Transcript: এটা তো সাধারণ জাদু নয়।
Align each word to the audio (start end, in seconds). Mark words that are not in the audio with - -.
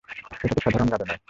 এটা 0.43 0.53
তো 0.55 0.61
সাধারণ 0.61 0.87
জাদু 0.91 1.05
নয়। 1.05 1.19